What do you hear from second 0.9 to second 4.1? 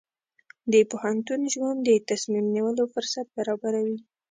پوهنتون ژوند د تصمیم نیولو فرصت برابروي.